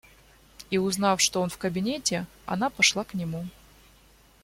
И, 0.71 0.79
узнав, 0.79 1.21
что 1.21 1.41
он 1.43 1.49
в 1.51 1.59
кабинете, 1.59 2.25
она 2.47 2.71
пошла 2.71 3.03
к 3.03 3.13
нему. 3.13 3.45